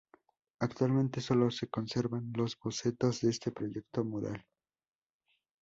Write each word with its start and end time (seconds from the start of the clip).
Actualmente 0.59 1.21
sólo 1.21 1.51
se 1.51 1.67
conservan 1.67 2.31
los 2.35 2.57
bocetos 2.59 3.21
de 3.21 3.29
este 3.29 3.51
proyecto 3.51 4.03
mural. 4.03 4.43